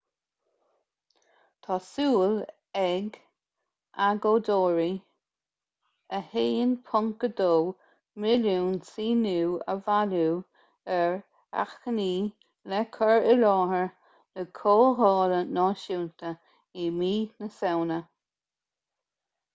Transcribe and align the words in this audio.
tá 1.63 1.75
súil 1.87 2.33
ag 2.85 3.09
agóideoirí 4.05 4.93
1.2 6.61 7.91
milliún 8.23 8.73
síniú 8.91 9.49
a 9.73 9.73
bhailiú 9.89 10.31
ar 10.95 11.13
achainí 11.65 12.13
le 12.71 12.81
cur 12.95 13.19
i 13.33 13.35
láthair 13.43 13.85
na 14.39 14.47
comhdhála 14.61 15.41
náisiúnta 15.59 16.33
i 16.85 16.87
mí 17.01 17.13
na 17.41 17.47
samhna 17.59 17.99